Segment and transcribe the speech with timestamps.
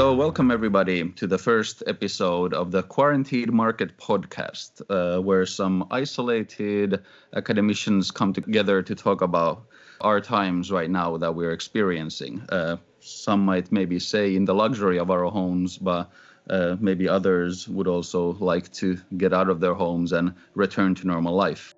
[0.00, 5.88] So, welcome everybody to the first episode of the Quarantined Market podcast, uh, where some
[5.90, 7.02] isolated
[7.36, 9.66] academicians come together to talk about
[10.00, 12.40] our times right now that we're experiencing.
[12.48, 16.10] Uh, some might maybe say in the luxury of our homes, but
[16.48, 21.06] uh, maybe others would also like to get out of their homes and return to
[21.06, 21.74] normal life.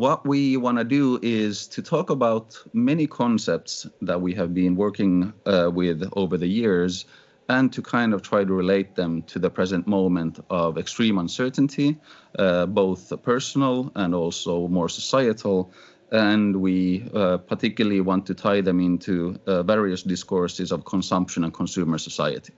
[0.00, 4.74] What we want to do is to talk about many concepts that we have been
[4.74, 7.04] working uh, with over the years
[7.50, 11.98] and to kind of try to relate them to the present moment of extreme uncertainty,
[12.38, 15.72] uh, both personal and also more societal.
[16.12, 21.52] And we uh, particularly want to tie them into uh, various discourses of consumption and
[21.52, 22.54] consumer society.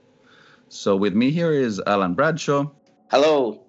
[0.69, 2.65] So, with me here is Alan Bradshaw.
[3.09, 3.63] Hello.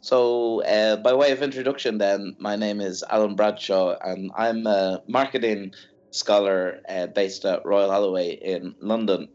[0.00, 5.02] So, uh, by way of introduction, then, my name is Alan Bradshaw, and I'm a
[5.08, 5.74] marketing
[6.10, 9.28] scholar uh, based at Royal Holloway in London.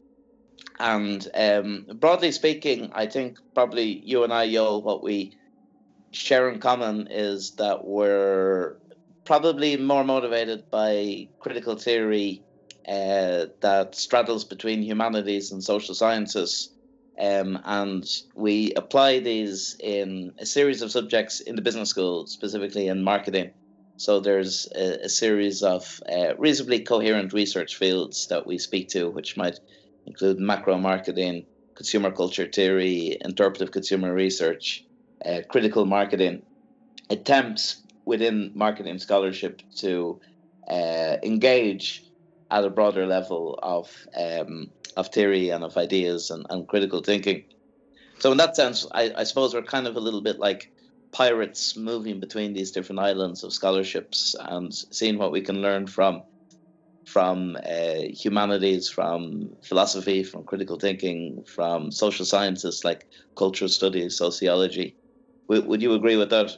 [0.80, 5.38] And um, broadly speaking, I think probably you and I, Yo, what we
[6.12, 8.78] share in common is that we're
[9.26, 12.44] probably more motivated by critical theory
[12.88, 16.72] uh, that straddles between humanities and social sciences
[17.20, 18.04] um, and
[18.36, 23.52] we apply these in a series of subjects in the business school, specifically in marketing.
[23.98, 29.10] So there's a, a series of uh, reasonably coherent research fields that we speak to,
[29.10, 29.60] which might
[30.06, 34.86] include macro marketing, consumer culture theory, interpretive consumer research,
[35.26, 36.44] uh, critical marketing,
[37.10, 40.20] attempts within marketing scholarship to
[40.68, 42.04] uh, engage
[42.50, 47.46] at a broader level of um, of theory and of ideas and, and critical thinking.
[48.20, 50.72] So in that sense, I, I suppose we're kind of a little bit like
[51.12, 56.24] pirates moving between these different islands of scholarships and seeing what we can learn from
[57.06, 63.06] from uh, humanities, from philosophy, from critical thinking, from social sciences like
[63.38, 64.98] cultural studies, sociology.
[65.50, 66.52] W- would you agree with that?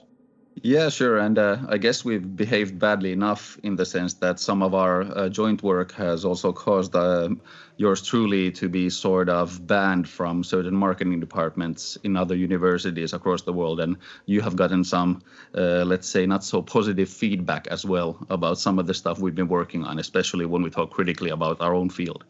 [0.61, 1.17] Yeah, sure.
[1.17, 5.01] And uh, I guess we've behaved badly enough in the sense that some of our
[5.01, 7.29] uh, joint work has also caused uh,
[7.77, 13.41] yours truly to be sort of banned from certain marketing departments in other universities across
[13.41, 13.79] the world.
[13.79, 13.97] And
[14.27, 15.23] you have gotten some,
[15.57, 19.35] uh, let's say, not so positive feedback as well about some of the stuff we've
[19.35, 22.25] been working on, especially when we talk critically about our own field.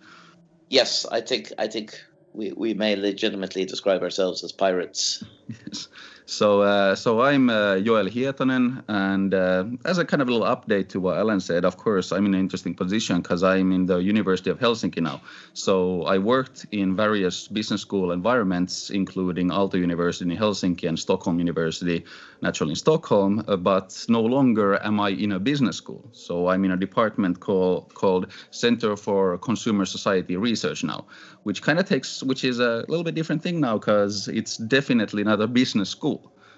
[0.69, 1.99] Yes, I think I think
[2.31, 5.23] we, we may legitimately describe ourselves as pirates.
[5.67, 5.87] Yes.
[6.25, 10.47] So, uh, so I'm uh, Joel Hietanen, and uh, as a kind of a little
[10.47, 13.87] update to what Alan said, of course, I'm in an interesting position because I'm in
[13.87, 15.21] the University of Helsinki now.
[15.53, 21.39] So I worked in various business school environments, including Aalto University in Helsinki and Stockholm
[21.39, 22.05] University,
[22.41, 23.43] naturally in Stockholm.
[23.45, 26.05] Uh, but no longer am I in a business school.
[26.13, 31.05] So I'm in a department called called Center for Consumer Society Research now,
[31.43, 35.25] which kind of takes, which is a little bit different thing now because it's definitely
[35.25, 36.13] not a business school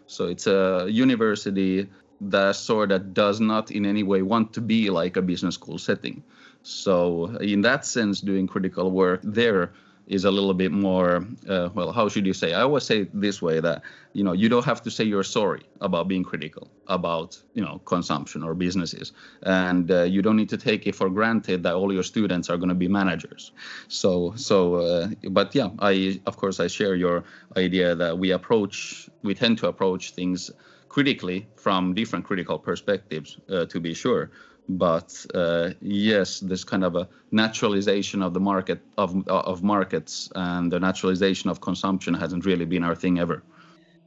[0.07, 1.87] so it's a university
[2.21, 5.77] that sort of does not in any way want to be like a business school
[5.77, 6.23] setting.
[6.63, 9.73] So in that sense, doing critical work there
[10.07, 12.53] is a little bit more uh, well how should you say?
[12.53, 13.81] I always say this way that
[14.13, 17.81] you know you don't have to say you're sorry about being critical about you know
[17.85, 19.11] consumption or businesses.
[19.43, 22.57] And uh, you don't need to take it for granted that all your students are
[22.57, 23.51] going to be managers.
[23.87, 27.23] So so uh, but yeah i of course i share your
[27.57, 30.51] idea that we approach we tend to approach things
[30.95, 34.23] critically from different critical perspectives uh, to be sure
[34.67, 40.71] but uh, yes, this kind of a naturalization of the market of of markets and
[40.71, 43.43] the naturalization of consumption hasn't really been our thing ever.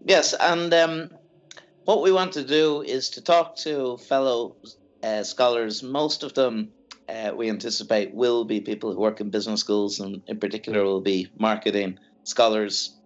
[0.05, 1.11] Yes, and um,
[1.85, 4.57] what we want to do is to talk to fellow
[5.03, 5.83] uh, scholars.
[5.83, 6.71] Most of them,
[7.09, 11.01] uh, we anticipate, will be people who work in business schools, and in particular, will
[11.01, 12.98] be marketing scholars.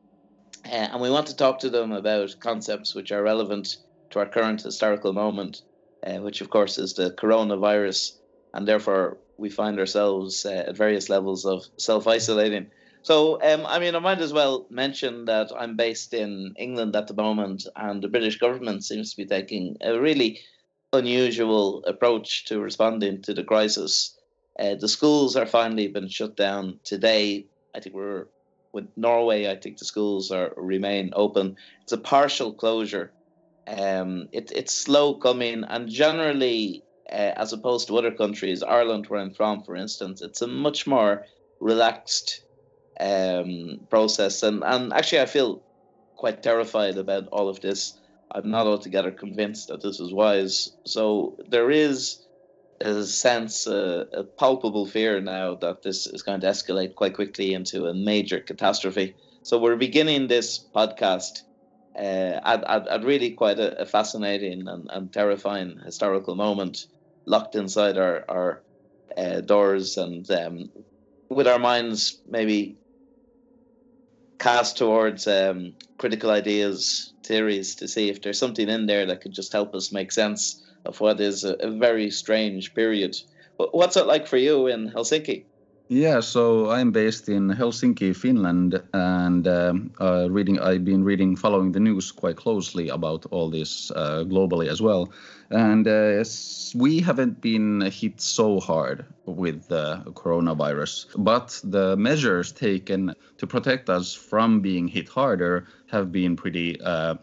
[0.65, 3.77] Uh, and we want to talk to them about concepts which are relevant
[4.11, 5.63] to our current historical moment
[6.07, 8.17] uh, which of course is the coronavirus,
[8.55, 12.67] and therefore we find ourselves uh, at various levels of self isolating.
[13.03, 17.09] So, um, I mean, I might as well mention that I'm based in England at
[17.09, 20.41] the moment, and the British government seems to be taking a really
[20.93, 24.17] unusual approach to responding to the crisis.
[24.59, 27.47] Uh, the schools are finally been shut down today.
[27.75, 28.27] I think we're
[28.73, 29.51] with Norway.
[29.51, 31.57] I think the schools are remain open.
[31.83, 33.13] It's a partial closure
[33.67, 39.21] um, it, it's slow coming, and generally, uh, as opposed to other countries, Ireland, where
[39.21, 41.27] I'm from, for instance, it's a much more
[41.61, 42.45] relaxed
[42.99, 44.43] um, process.
[44.43, 45.63] And, and actually, I feel
[46.17, 47.99] quite terrified about all of this.
[48.35, 50.75] I'm not altogether convinced that this is wise.
[50.85, 52.22] So there is
[52.87, 57.87] a sense, a palpable fear now that this is going to escalate quite quickly into
[57.87, 59.15] a major catastrophe.
[59.43, 61.43] So we're beginning this podcast
[61.97, 66.87] uh, at, at, at, really quite a, a fascinating and, and, terrifying historical moment,
[67.27, 68.63] locked inside our, our
[69.17, 70.71] uh, doors and um,
[71.29, 72.77] with our minds maybe
[74.39, 79.33] cast towards um, critical ideas, theories to see if there's something in there that could
[79.33, 83.17] just help us make sense of what is a, a very strange period.
[83.57, 85.45] What's it like for you in Helsinki?
[85.89, 90.59] Yeah, so I'm based in Helsinki, Finland, and um, uh, reading.
[90.59, 95.13] I've been reading, following the news quite closely about all this uh, globally as well.
[95.51, 96.25] And uh,
[96.75, 103.91] we haven't been hit so hard with the coronavirus, but the measures taken to protect
[103.91, 107.17] us from being hit harder have been pretty uh,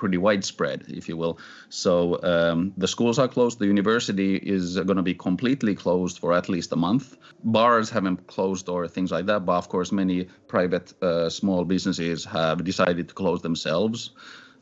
[0.00, 1.38] pretty widespread, if you will.
[1.68, 1.92] So
[2.22, 3.58] um, the schools are closed.
[3.58, 7.18] The university is going to be completely closed for at least a month.
[7.44, 12.24] Bars haven't closed or things like that, but of course, many private uh, small businesses
[12.24, 14.10] have decided to close themselves.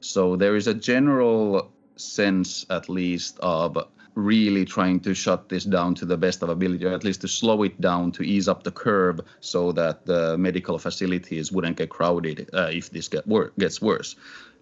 [0.01, 3.79] So there is a general sense, at least, of
[4.19, 7.29] really trying to shut this down to the best of ability, or at least to
[7.29, 11.89] slow it down to ease up the curve so that the medical facilities wouldn't get
[11.89, 14.17] crowded uh, if this get wor- gets worse.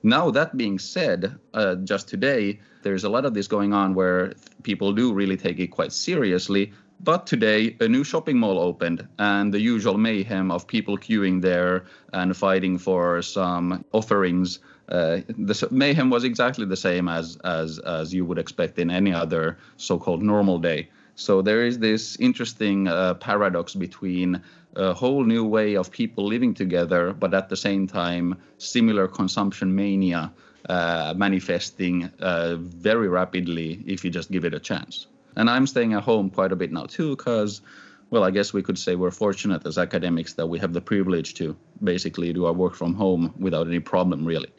[0.06, 4.34] Now, that being said, uh, just today, there's a lot of this going on where
[4.62, 6.72] people do really take it quite seriously.
[7.00, 11.86] But today, a new shopping mall opened, and the usual mayhem of people queuing there
[12.12, 14.60] and fighting for some offerings.
[14.88, 19.12] Uh, the mayhem was exactly the same as, as, as you would expect in any
[19.12, 20.88] other so called normal day.
[21.16, 24.42] So there is this interesting uh, paradox between
[24.76, 29.74] a whole new way of people living together, but at the same time, similar consumption
[29.74, 30.30] mania
[30.68, 35.06] uh, manifesting uh, very rapidly if you just give it a chance.
[35.36, 37.62] And I'm staying at home quite a bit now too, because,
[38.10, 41.32] well, I guess we could say we're fortunate as academics that we have the privilege
[41.34, 44.52] to basically do our work from home without any problem, really.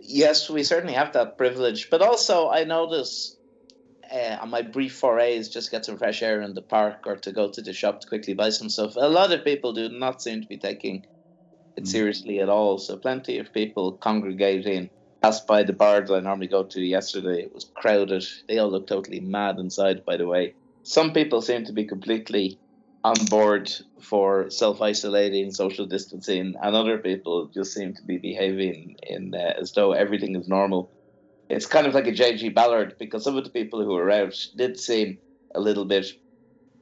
[0.00, 1.90] Yes, we certainly have that privilege.
[1.90, 3.35] But also, I notice
[4.12, 7.32] uh, on my brief forays just get some fresh air in the park or to
[7.32, 8.96] go to the shop to quickly buy some stuff.
[8.96, 11.06] A lot of people do not seem to be taking
[11.76, 11.86] it mm.
[11.86, 12.78] seriously at all.
[12.78, 14.90] So plenty of people congregating.
[15.22, 17.42] Passed by the bar that I normally go to yesterday.
[17.42, 18.24] It was crowded.
[18.48, 20.54] They all look totally mad inside, by the way.
[20.82, 22.60] Some people seem to be completely
[23.02, 28.96] on board for self isolating, social distancing, and other people just seem to be behaving
[29.02, 30.90] in uh, as though everything is normal
[31.48, 34.34] it's kind of like a JG Ballard because some of the people who were out
[34.56, 35.18] did seem
[35.54, 36.06] a little bit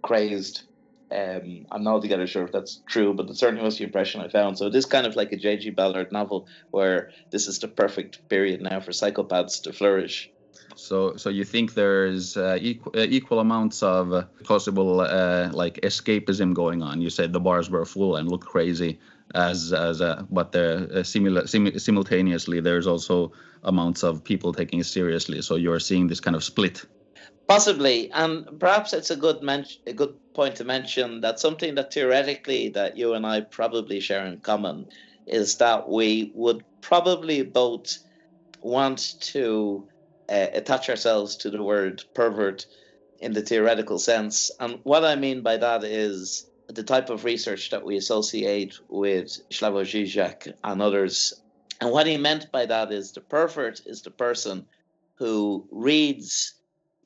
[0.03, 0.63] crazed.
[1.11, 4.29] Um, I'm not altogether sure if that's true, but it certainly was the impression I
[4.29, 4.59] found.
[4.59, 5.71] So it is kind of like a J.G.
[5.71, 10.31] Ballard novel where this is the perfect period now for psychopaths to flourish.
[10.77, 16.55] So, so you think there's uh, equal, uh, equal amounts of possible uh, like escapism
[16.55, 17.01] going on?
[17.01, 18.99] You said the bars were full and looked crazy,
[19.35, 23.33] as as uh, but uh, similar sim- simultaneously there's also
[23.63, 25.41] amounts of people taking it seriously.
[25.43, 26.85] So you're seeing this kind of split.
[27.47, 31.93] Possibly, and perhaps it's a good men- a good point to mention that something that
[31.93, 34.89] theoretically that you and I probably share in common
[35.27, 37.99] is that we would probably both
[38.63, 39.89] want to
[40.29, 42.67] uh, attach ourselves to the word pervert
[43.19, 44.51] in the theoretical sense.
[44.59, 49.29] And what I mean by that is the type of research that we associate with
[49.51, 51.35] Slavoj Žižek and others.
[51.81, 54.67] And what he meant by that is the pervert is the person
[55.17, 56.55] who reads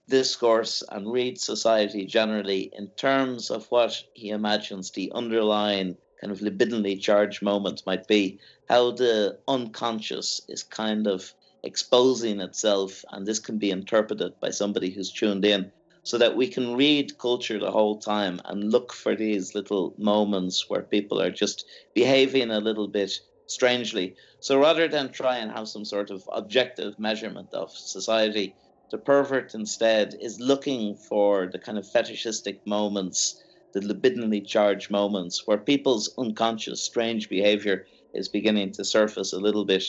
[0.08, 6.40] discourse and reads society generally in terms of what he imagines the underlying kind of
[6.40, 8.38] libidinally charged moment might be,
[8.68, 14.90] how the unconscious is kind of exposing itself, and this can be interpreted by somebody
[14.90, 15.70] who's tuned in,
[16.08, 20.64] so that we can read culture the whole time and look for these little moments
[20.68, 23.12] where people are just behaving a little bit
[23.46, 24.16] strangely.
[24.40, 28.56] So rather than try and have some sort of objective measurement of society,
[28.90, 33.38] the pervert instead is looking for the kind of fetishistic moments,
[33.74, 39.66] the libidinally charged moments where people's unconscious, strange behavior is beginning to surface a little
[39.66, 39.84] bit,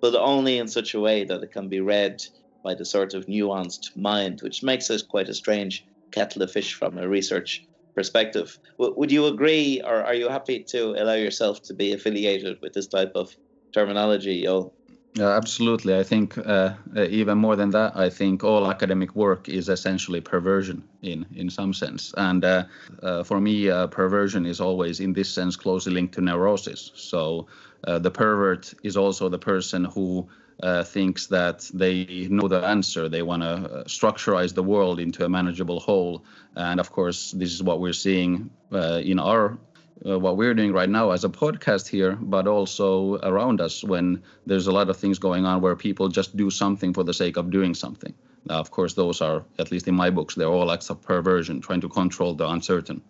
[0.00, 2.20] but only in such a way that it can be read
[2.64, 6.74] by the sort of nuanced mind, which makes it quite a strange kettle of fish
[6.74, 8.58] from a research perspective.
[8.78, 12.72] W- would you agree, or are you happy to allow yourself to be affiliated with
[12.72, 13.36] this type of
[13.72, 14.72] terminology, Yo?
[15.18, 15.96] Uh, absolutely.
[15.96, 20.20] I think uh, uh, even more than that, I think all academic work is essentially
[20.20, 22.12] perversion in in some sense.
[22.16, 22.64] And uh,
[23.00, 26.90] uh, for me, uh, perversion is always, in this sense, closely linked to neurosis.
[26.94, 27.46] So
[27.86, 30.26] the pervert is also the person who
[30.62, 33.08] uh, thinks that they know the answer.
[33.08, 36.24] They want to uh, structureize the world into a manageable whole.
[36.56, 39.58] And of course, this is what we're seeing uh, in our
[40.06, 44.22] uh, what we're doing right now as a podcast here, but also around us when
[44.44, 47.36] there's a lot of things going on where people just do something for the sake
[47.36, 48.12] of doing something.
[48.46, 51.60] Now, of course, those are, at least in my books, they're all acts of perversion,
[51.60, 53.00] trying to control the uncertain,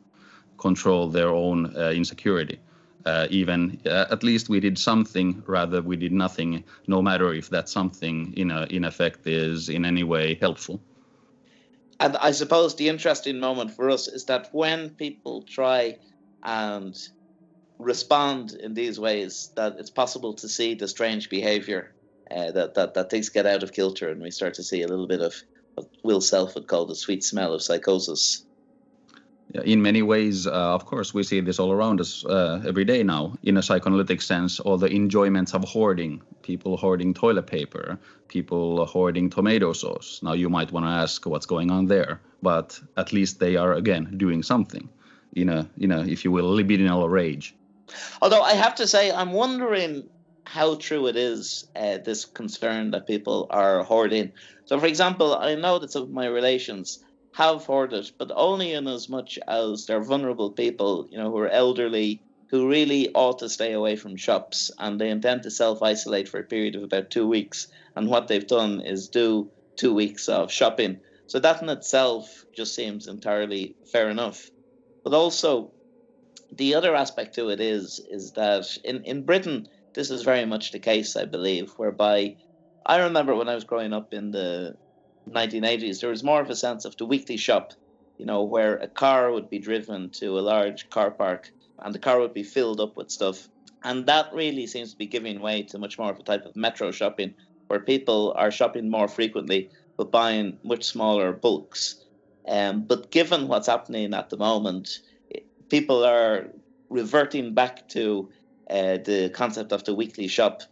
[0.58, 2.60] control their own uh, insecurity.
[3.06, 7.50] Uh, even uh, at least we did something rather we did nothing no matter if
[7.50, 10.80] that something in a, in effect is in any way helpful
[12.00, 15.94] and i suppose the interesting moment for us is that when people try
[16.44, 16.96] and
[17.78, 21.92] respond in these ways that it's possible to see the strange behavior
[22.30, 24.88] uh, that, that that things get out of kilter and we start to see a
[24.88, 25.34] little bit of
[25.74, 28.43] what Will Self would call the sweet smell of psychosis.
[29.62, 33.04] In many ways, uh, of course, we see this all around us uh, every day
[33.04, 33.34] now.
[33.44, 39.30] In a psychoanalytic sense, all the enjoyments of hoarding, people hoarding toilet paper, people hoarding
[39.30, 40.20] tomato sauce.
[40.22, 43.74] Now, you might want to ask what's going on there, but at least they are
[43.74, 44.88] again doing something
[45.34, 47.54] in a in a if you will libidinal rage.
[48.20, 50.08] Although I have to say, I'm wondering
[50.46, 54.32] how true it is uh, this concern that people are hoarding.
[54.66, 56.98] So, for example, I know that some of my relations
[57.34, 61.48] have hoarded, but only in as much as they're vulnerable people, you know, who are
[61.48, 66.28] elderly, who really ought to stay away from shops, and they intend to self isolate
[66.28, 67.66] for a period of about two weeks.
[67.96, 71.00] And what they've done is do two weeks of shopping.
[71.26, 74.50] So that in itself just seems entirely fair enough.
[75.02, 75.72] But also,
[76.52, 80.70] the other aspect to it is is that in, in Britain, this is very much
[80.70, 82.36] the case, I believe, whereby
[82.86, 84.76] I remember when I was growing up in the
[85.30, 87.72] 1980s, there was more of a sense of the weekly shop,
[88.18, 91.98] you know, where a car would be driven to a large car park and the
[91.98, 93.48] car would be filled up with stuff.
[93.82, 96.56] And that really seems to be giving way to much more of a type of
[96.56, 97.34] metro shopping,
[97.66, 101.96] where people are shopping more frequently but buying much smaller bulks.
[102.46, 105.00] Um, but given what's happening at the moment,
[105.68, 106.48] people are
[106.90, 108.30] reverting back to
[108.68, 110.62] uh, the concept of the weekly shop.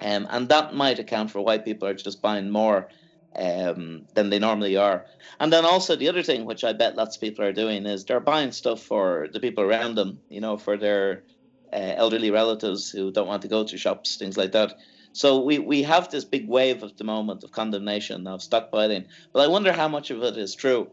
[0.00, 2.88] Um, and that might account for why people are just buying more
[3.36, 5.06] um, than they normally are.
[5.38, 8.04] And then also the other thing, which I bet lots of people are doing, is
[8.04, 11.24] they're buying stuff for the people around them, you know, for their
[11.72, 14.74] uh, elderly relatives who don't want to go to shops, things like that.
[15.12, 19.40] So we, we have this big wave at the moment of condemnation of stockpiling, but
[19.40, 20.90] I wonder how much of it is true.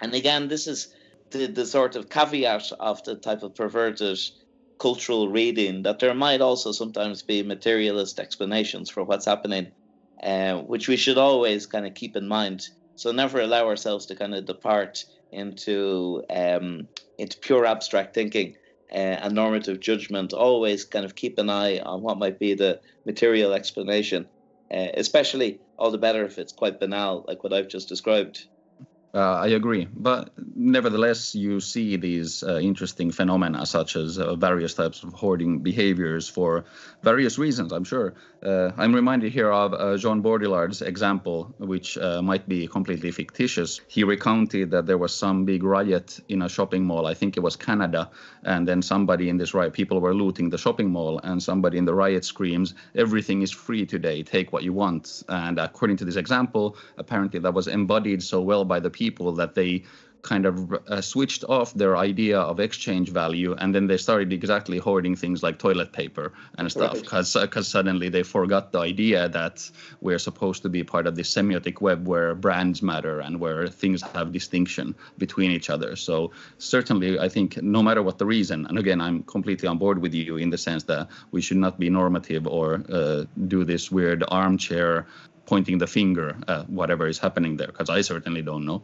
[0.00, 0.94] And again, this is
[1.30, 4.18] the, the sort of caveat of the type of perverted
[4.78, 9.72] cultural reading that there might also sometimes be materialist explanations for what's happening,
[10.22, 12.68] uh, which we should always kind of keep in mind.
[12.96, 18.56] So never allow ourselves to kind of depart into um, into pure abstract thinking
[18.92, 22.80] uh, and normative judgment, always kind of keep an eye on what might be the
[23.06, 24.26] material explanation,
[24.72, 28.46] uh, especially all the better if it's quite banal, like what I've just described.
[29.12, 34.74] Uh, I agree, but nevertheless, you see these uh, interesting phenomena, such as uh, various
[34.74, 36.64] types of hoarding behaviors for
[37.02, 37.72] various reasons.
[37.72, 38.14] I'm sure.
[38.40, 43.80] Uh, I'm reminded here of uh, Jean Baudrillard's example, which uh, might be completely fictitious.
[43.88, 47.06] He recounted that there was some big riot in a shopping mall.
[47.06, 48.10] I think it was Canada,
[48.44, 51.84] and then somebody in this riot, people were looting the shopping mall, and somebody in
[51.84, 54.22] the riot screams, "Everything is free today.
[54.22, 58.64] Take what you want." And according to this example, apparently that was embodied so well
[58.64, 59.82] by the people that they
[60.22, 64.78] kind of uh, switched off their idea of exchange value and then they started exactly
[64.78, 67.48] hoarding things like toilet paper and stuff because right.
[67.48, 71.80] because suddenly they forgot the idea that we're supposed to be part of this semiotic
[71.80, 77.28] web where brands matter and where things have distinction between each other so certainly i
[77.28, 80.50] think no matter what the reason and again i'm completely on board with you in
[80.50, 85.06] the sense that we should not be normative or uh, do this weird armchair
[85.50, 88.80] pointing the finger at whatever is happening there because I certainly don't know.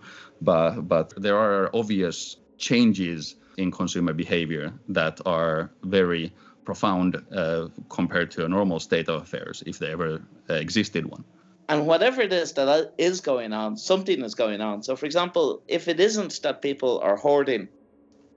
[0.51, 2.17] But but there are obvious
[2.59, 6.33] changes in consumer behavior that are very
[6.65, 10.11] profound uh, compared to a normal state of affairs if there ever
[10.51, 11.25] uh, existed one.
[11.69, 14.83] And whatever it is that is going on, something is going on.
[14.83, 17.69] So, for example, if it isn't that people are hoarding,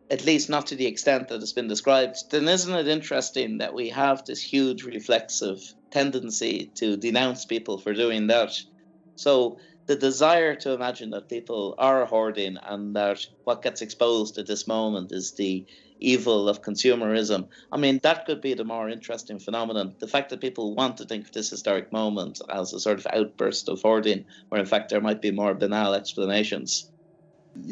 [0.10, 3.74] at least not to the extent that it's been described, then isn't it interesting that
[3.74, 8.52] we have this huge reflexive tendency to denounce people for doing that.
[9.16, 14.48] So the desire to imagine that people are hoarding and that what gets exposed at
[14.48, 15.66] this moment is the
[16.00, 17.50] evil of consumerism.
[17.72, 19.96] I mean, that could be the more interesting phenomenon.
[20.00, 23.08] The fact that people want to think of this historic moment as a sort of
[23.12, 26.90] outburst of hoarding, where in fact there might be more banal explanations.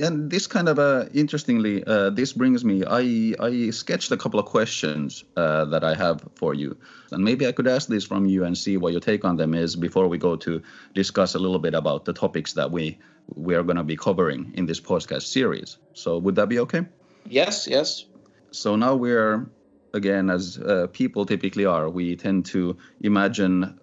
[0.02, 2.84] And this kind of uh, interestingly, uh, this brings me.
[2.86, 6.78] I I sketched a couple of questions uh, that I have for you,
[7.12, 9.54] and maybe I could ask these from you and see what your take on them
[9.54, 10.62] is before we go to
[10.94, 13.00] discuss a little bit about the topics that we
[13.36, 15.78] we are going to be covering in this podcast series.
[15.94, 16.86] So would that be okay?
[17.26, 18.06] Yes, yes.
[18.52, 19.50] So now we're
[19.94, 23.80] again, as uh, people typically are, we tend to imagine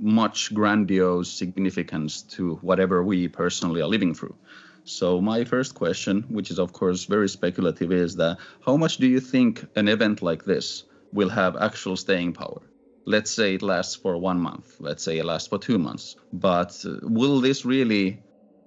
[0.00, 4.34] much grandiose significance to whatever we personally are living through.
[4.88, 9.06] So my first question, which is of course very speculative, is that how much do
[9.06, 12.62] you think an event like this will have actual staying power?
[13.04, 14.76] Let's say it lasts for one month.
[14.80, 16.16] Let's say it lasts for two months.
[16.32, 18.18] But uh, will this really,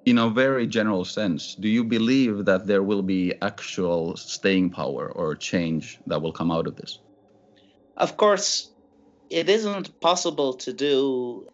[0.05, 5.11] in a very general sense, do you believe that there will be actual staying power
[5.11, 6.99] or change that will come out of this?
[7.97, 8.69] Of course,
[9.31, 11.47] it isn't possible to do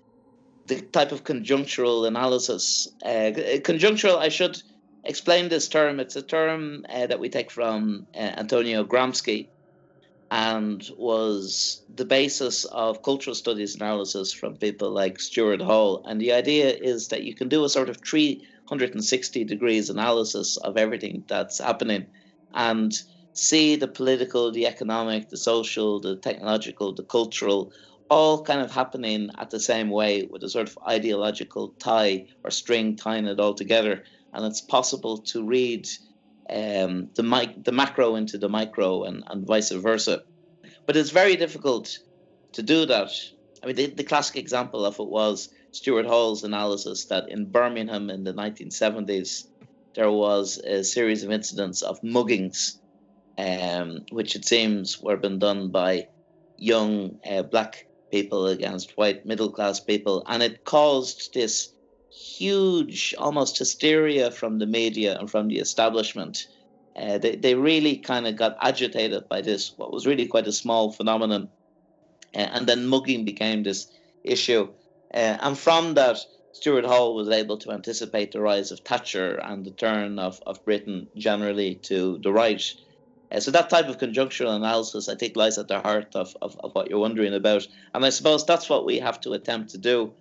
[0.68, 2.88] the type of conjunctural analysis.
[3.04, 3.32] Uh,
[3.64, 4.62] conjunctural, I should
[5.04, 6.00] explain this term.
[6.00, 9.48] It's a term uh, that we take from uh, Antonio Gramsci
[10.30, 16.04] and was the basis of cultural studies analysis from people like Stuart Hall.
[16.06, 20.76] And the idea is that you can do a sort of 360 degrees analysis of
[20.76, 22.08] everything that's happening
[22.54, 22.94] and
[23.32, 27.72] see the political, the economic, the social, the technological, the cultural,
[28.10, 32.52] all kind of happening at the same way with a sort of ideological tie or
[32.52, 34.04] string tying it all together.
[34.34, 35.88] And it's possible to read
[36.50, 40.24] um, the, mic- the macro into the micro and, and vice versa.
[40.86, 42.00] But it's very difficult
[42.54, 43.12] to do that.
[43.62, 48.10] I mean, the, the classic example of it was Stuart Hall's analysis that in Birmingham
[48.10, 49.48] in the 1970s,
[49.96, 52.78] there was a series of incidents of muggings,
[53.38, 56.08] um, which it seems were being done by
[56.58, 60.24] young uh, black people against white middle class people.
[60.28, 61.74] And it caused this
[62.10, 66.48] huge, almost hysteria from the media and from the establishment.
[66.96, 70.52] Uh, they, they really kind of got agitated by this, what was really quite a
[70.52, 71.50] small phenomenon.
[72.36, 73.88] Uh, and then mugging became this
[74.24, 74.68] issue.
[75.14, 76.18] Uh, and from that,
[76.54, 80.66] Stuart Hall was able to anticipate the rise of Thatcher and the turn of, of
[80.66, 82.64] Britain generally to the right.
[83.32, 86.58] Uh, so that type of conjunctural analysis, I think, lies at the heart of, of,
[86.64, 87.68] of, what you're wondering about.
[87.94, 90.14] And I suppose that's what we have to attempt to do.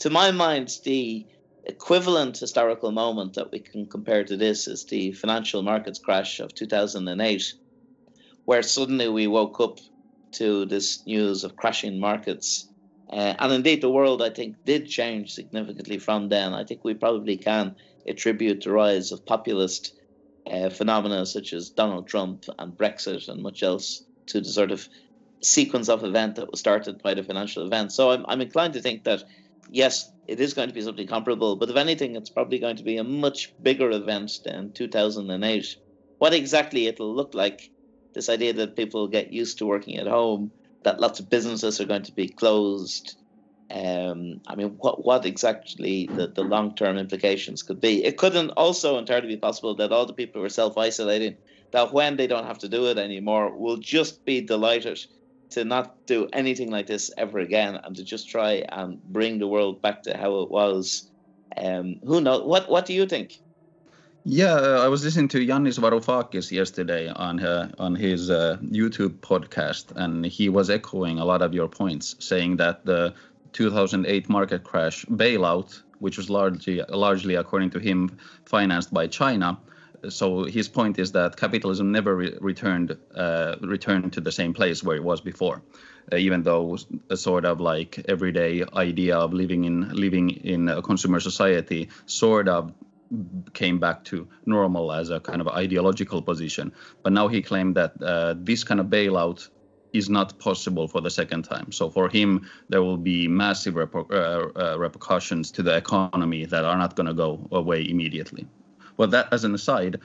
[0.00, 1.26] To my mind, the
[1.64, 6.54] equivalent historical moment that we can compare to this is the financial markets crash of
[6.54, 7.54] 2008,
[8.44, 9.78] where suddenly we woke up
[10.32, 12.68] to this news of crashing markets.
[13.10, 16.54] Uh, and indeed, the world, I think, did change significantly from then.
[16.54, 19.97] I think we probably can attribute the rise of populist
[20.50, 24.88] uh, phenomena such as Donald Trump and Brexit and much else to the sort of
[25.42, 27.92] sequence of event that was started by the financial event.
[27.92, 29.22] So I'm, I'm inclined to think that,
[29.70, 32.82] yes, it is going to be something comparable, but if anything, it's probably going to
[32.82, 35.76] be a much bigger event than 2008.
[36.18, 37.70] What exactly it'll look like,
[38.14, 40.50] this idea that people get used to working at home,
[40.82, 43.16] that lots of businesses are going to be closed,
[43.70, 48.04] um, I mean, what what exactly the, the long term implications could be?
[48.04, 51.36] It couldn't also entirely be possible that all the people who are self isolating,
[51.72, 54.98] that when they don't have to do it anymore, will just be delighted
[55.50, 59.46] to not do anything like this ever again and to just try and bring the
[59.46, 61.10] world back to how it was.
[61.56, 62.44] Um, who knows?
[62.44, 63.34] What What do you think?
[64.24, 69.20] Yeah, uh, I was listening to Yannis Varoufakis yesterday on uh, on his uh, YouTube
[69.20, 73.14] podcast, and he was echoing a lot of your points, saying that the
[73.52, 79.58] 2008 market crash bailout, which was largely, largely according to him, financed by China.
[80.08, 84.82] So his point is that capitalism never re- returned uh, returned to the same place
[84.84, 85.62] where it was before,
[86.12, 86.78] uh, even though
[87.10, 92.48] a sort of like everyday idea of living in living in a consumer society sort
[92.48, 92.72] of
[93.54, 96.72] came back to normal as a kind of ideological position.
[97.02, 99.48] But now he claimed that uh, this kind of bailout
[99.92, 101.72] is not possible for the second time.
[101.72, 106.64] So for him, there will be massive reper- uh, uh, repercussions to the economy that
[106.64, 108.46] are not going to go away immediately.
[108.96, 110.00] Well, that as an aside,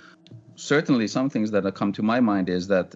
[0.56, 2.96] certainly some things that have come to my mind is that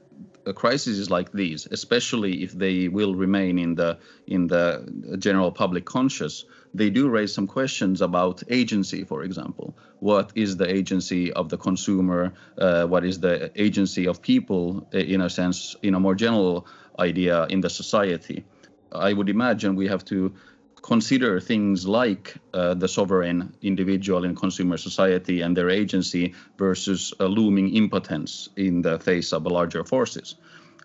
[0.55, 3.97] crises like these, especially if they will remain in the
[4.27, 6.45] in the general public conscious,
[6.77, 9.03] they do raise some questions about agency.
[9.03, 12.33] For example, what is the agency of the consumer?
[12.57, 16.67] Uh, what is the agency of people, uh, in a sense, in a more general
[16.99, 18.45] idea in the society?
[18.91, 20.33] I would imagine we have to
[20.81, 27.27] consider things like uh, the sovereign individual in consumer society and their agency versus a
[27.27, 30.35] looming impotence in the face of larger forces.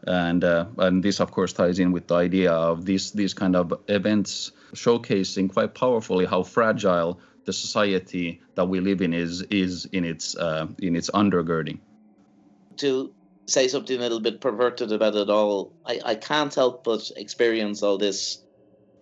[0.07, 3.55] And, uh, and this, of course, ties in with the idea of these, these kind
[3.55, 9.85] of events showcasing quite powerfully how fragile the society that we live in is is
[9.87, 11.79] in its uh, in its undergirding.
[12.77, 13.13] To
[13.47, 17.83] say something a little bit perverted about it all, I, I can't help but experience
[17.83, 18.43] all this,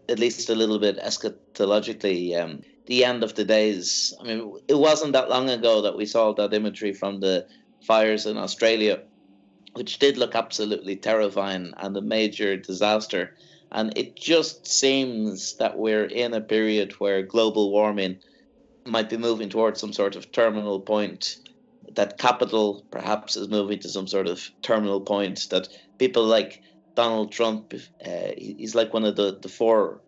[0.09, 2.41] at least a little bit eschatologically.
[2.41, 4.13] Um, the end of the days.
[4.21, 7.47] I mean, it wasn't that long ago that we saw that imagery from the
[7.87, 9.03] fires in Australia,
[9.75, 13.35] which did look absolutely terrifying and a major disaster.
[13.73, 18.19] And it just seems that we're in a period where global warming
[18.85, 21.37] might be moving towards some sort of terminal point.
[21.95, 25.47] That capital perhaps is moving to some sort of terminal point.
[25.51, 26.63] That people like
[26.95, 30.01] Donald Trump, uh, he's like one of the, the four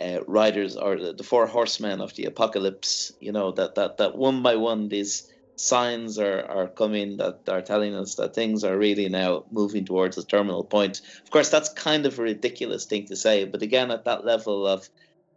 [0.00, 3.12] uh, riders or the, the four horsemen of the apocalypse.
[3.20, 7.62] You know that that that one by one these signs are, are coming that are
[7.62, 11.00] telling us that things are really now moving towards a terminal point.
[11.22, 14.66] Of course, that's kind of a ridiculous thing to say, but again, at that level
[14.66, 14.88] of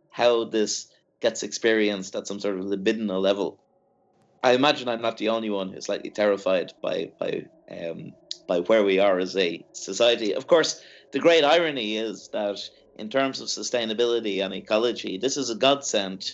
[0.10, 0.88] how this
[1.20, 3.60] gets experienced at some sort of libidinal level,
[4.44, 8.14] I imagine I'm not the only one who's slightly terrified by by um,
[8.48, 10.34] by where we are as a society.
[10.34, 10.82] Of course,
[11.12, 12.60] the great irony is that
[12.98, 16.32] in terms of sustainability and ecology, this is a godsend.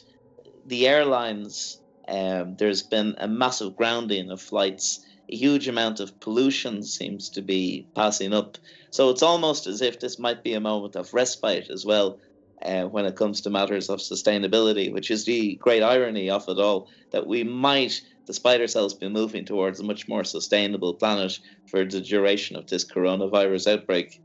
[0.66, 1.79] The airlines,
[2.10, 5.00] um, there's been a massive grounding of flights.
[5.32, 8.58] A huge amount of pollution seems to be passing up.
[8.92, 12.20] So it's almost as if this might be a moment of respite as well
[12.64, 16.60] uh, when it comes to matters of sustainability, which is the great irony of it
[16.60, 21.86] all that we might, despite ourselves, be moving towards a much more sustainable planet for
[21.86, 24.20] the duration of this coronavirus outbreak.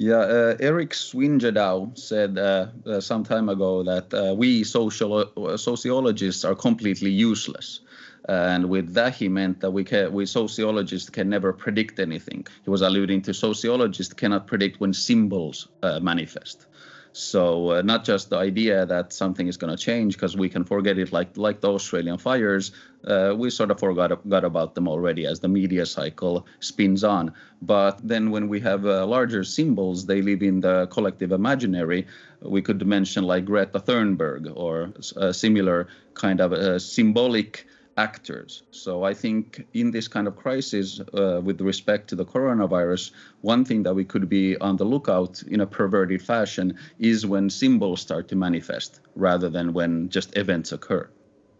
[0.00, 5.58] Yeah, uh, Erik Swyngedouw said uh, uh, some time ago that uh, we social uh,
[5.58, 7.80] sociologists are completely useless.
[8.26, 12.46] And with that, he meant that we, can, we sociologists can never predict anything.
[12.64, 16.64] He was alluding to sociologists cannot predict when symbols uh, manifest.
[17.12, 20.64] So uh, not just the idea that something is going to change because we can
[20.64, 22.72] forget it, like like the Australian fires.
[23.04, 27.32] Uh, we sort of forgot, forgot about them already as the media cycle spins on.
[27.62, 32.06] But then when we have uh, larger symbols, they live in the collective imaginary.
[32.42, 38.62] We could mention like Greta Thunberg or a similar kind of uh, symbolic actors.
[38.70, 43.64] So I think in this kind of crisis, uh, with respect to the coronavirus, one
[43.64, 48.00] thing that we could be on the lookout in a perverted fashion is when symbols
[48.00, 51.08] start to manifest rather than when just events occur.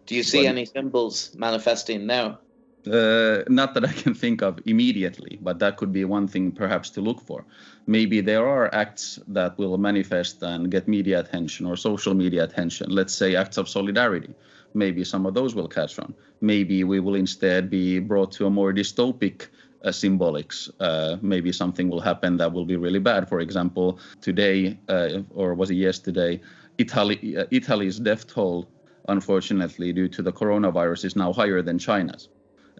[0.06, 2.40] Do you see any symbols manifesting now?
[2.86, 6.88] Uh, not that I can think of immediately, but that could be one thing perhaps
[6.90, 7.44] to look for.
[7.86, 12.88] Maybe there are acts that will manifest and get media attention or social media attention.
[12.90, 14.34] Let's say acts of solidarity
[14.74, 16.14] maybe some of those will catch on.
[16.40, 19.48] Maybe we will instead be brought to a more dystopic
[19.84, 20.70] uh, symbolics.
[20.80, 23.28] Uh, maybe something will happen that will be really bad.
[23.28, 26.40] For example, today, uh, or was it yesterday,
[26.78, 28.68] Italy, uh, Italy's death toll,
[29.08, 32.28] unfortunately, due to the coronavirus, is now higher than China's.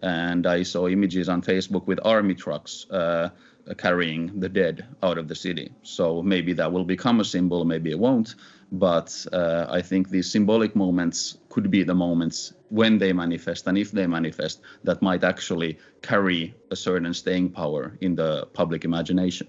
[0.03, 3.29] And I saw images on Facebook with army trucks uh,
[3.77, 5.71] carrying the dead out of the city.
[5.83, 8.35] So maybe that will become a symbol, maybe it won't.
[8.71, 13.77] But uh, I think these symbolic moments could be the moments when they manifest, and
[13.77, 19.47] if they manifest, that might actually carry a certain staying power in the public imagination.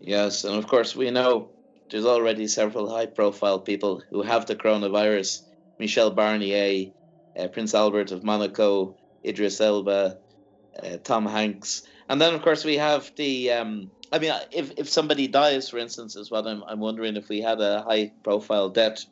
[0.00, 1.50] Yes, and of course, we know
[1.90, 5.42] there's already several high profile people who have the coronavirus
[5.78, 6.92] Michel Barnier,
[7.38, 10.18] uh, Prince Albert of Monaco, Idris Elba,
[10.82, 11.82] uh, Tom Hanks.
[12.08, 15.78] And then, of course, we have the um, I mean, if if somebody dies, for
[15.78, 19.04] instance, is what I'm I'm wondering if we had a high profile death.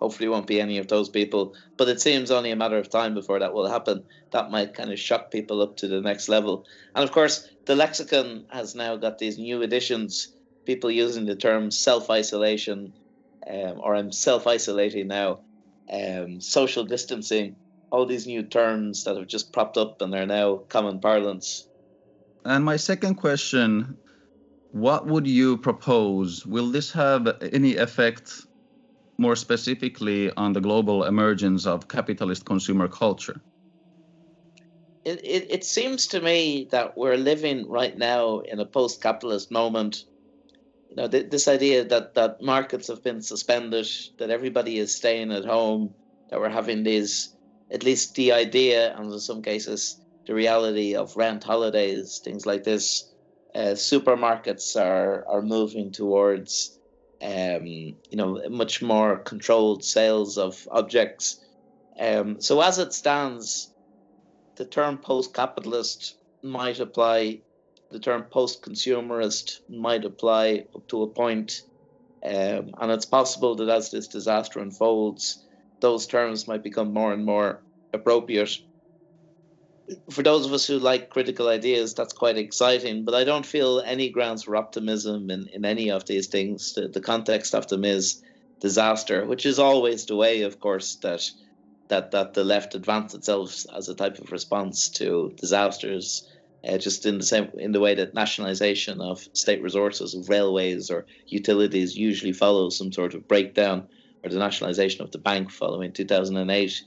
[0.00, 1.54] Hopefully, won't be any of those people.
[1.76, 4.04] But it seems only a matter of time before that will happen.
[4.32, 6.64] That might kind of shock people up to the next level.
[6.94, 10.28] And of course, the lexicon has now got these new additions.
[10.64, 12.92] People using the term self isolation,
[13.46, 15.40] um, or I'm self isolating now,
[15.92, 17.56] um, social distancing.
[17.90, 21.66] All these new terms that have just propped up and they're now common parlance.
[22.44, 23.98] And my second question
[24.72, 26.46] what would you propose?
[26.46, 28.46] Will this have any effect
[29.20, 33.36] more specifically on the global emergence of capitalist consumer culture?
[35.04, 39.50] It, it, it seems to me that we're living right now in a post capitalist
[39.50, 40.04] moment.
[40.88, 43.86] You know, th- this idea that, that markets have been suspended,
[44.18, 45.94] that everybody is staying at home,
[46.30, 47.34] that we're having these,
[47.70, 52.64] at least the idea, and in some cases, the reality of rent holidays, things like
[52.64, 53.12] this
[53.54, 56.79] uh, supermarkets are are moving towards
[57.22, 61.44] um, you know much more controlled sales of objects.
[61.98, 63.72] Um, so as it stands,
[64.56, 67.40] the term post-capitalist might apply.
[67.90, 71.62] The term post-consumerist might apply up to a point.
[72.22, 75.44] Um, and it's possible that as this disaster unfolds,
[75.80, 78.58] those terms might become more and more appropriate.
[80.10, 83.80] For those of us who like critical ideas, that's quite exciting, but I don't feel
[83.80, 86.74] any grounds for optimism in, in any of these things.
[86.74, 88.22] The, the context of them is
[88.60, 91.28] disaster, which is always the way, of course, that
[91.88, 96.26] that that the left advanced itself as a type of response to disasters
[96.66, 100.90] uh, just in the same in the way that nationalization of state resources of railways
[100.90, 103.88] or utilities usually follows some sort of breakdown
[104.22, 106.82] or the nationalization of the bank following 2008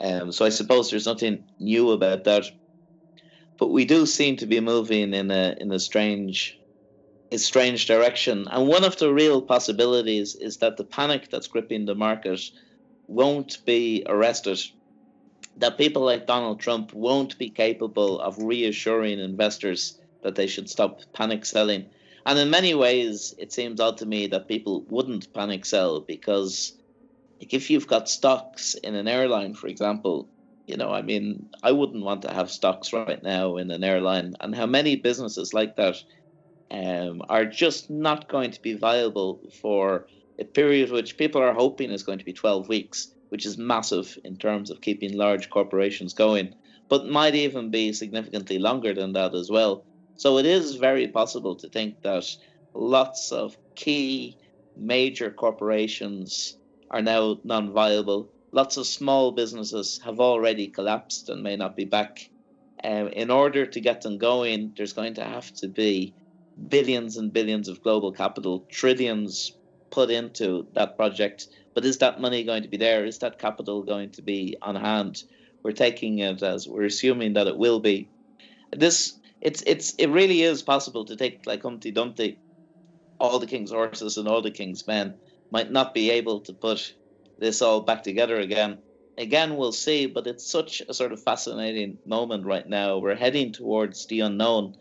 [0.00, 2.44] um, so i suppose there's nothing new about that.
[3.58, 6.58] But we do seem to be moving in a in a strange
[7.32, 8.46] a strange direction.
[8.50, 12.40] And one of the real possibilities is that the panic that's gripping the market
[13.06, 14.60] won't be arrested.
[15.56, 21.00] That people like Donald Trump won't be capable of reassuring investors that they should stop
[21.12, 21.90] panic selling.
[22.24, 26.77] And in many ways, it seems odd to me that people wouldn't panic sell because
[27.40, 30.28] like if you've got stocks in an airline, for example,
[30.66, 34.34] you know, I mean, I wouldn't want to have stocks right now in an airline.
[34.40, 35.96] And how many businesses like that
[36.70, 40.06] um, are just not going to be viable for
[40.38, 44.16] a period which people are hoping is going to be 12 weeks which is massive
[44.24, 46.54] in terms of keeping large corporations going,
[46.88, 49.84] but might even be significantly longer than that as well.
[50.16, 52.24] So it is very possible to think that
[52.74, 54.38] lots of key
[54.76, 56.56] major corporations
[56.90, 58.30] are now non viable.
[58.52, 62.30] Lots of small businesses have already collapsed and may not be back.
[62.82, 66.14] Um, in order to get them going, there's going to have to be
[66.68, 69.52] billions and billions of global capital, trillions
[69.90, 71.48] put into that project
[71.78, 73.06] but is that money going to be there?
[73.06, 75.22] Is that capital going to be on hand?
[75.62, 78.08] We're taking it as we're assuming that it will be.
[78.72, 82.40] This it's it's it really is possible to take like Humpty Dumpty,
[83.20, 85.14] all the king's horses and all the king's men
[85.50, 86.94] might not be able to put
[87.38, 88.78] this all back together again.
[89.16, 92.98] Again, we'll see, but it's such a sort of fascinating moment right now.
[92.98, 94.76] We're heading towards the unknown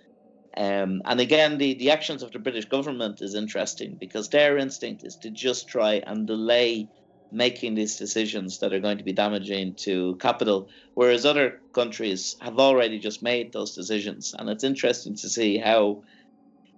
[0.58, 5.04] um, and again, the, the actions of the British government is interesting because their instinct
[5.04, 6.90] is to just try and delay
[7.32, 12.58] making these decisions that are going to be damaging to capital, whereas other countries have
[12.58, 14.34] already just made those decisions.
[14.38, 16.02] And it's interesting to see how,